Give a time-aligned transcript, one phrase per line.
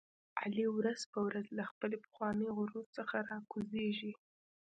[0.41, 4.13] علي ورځ په ورځ له خپل پخواني غرور څخه را کوزېږي.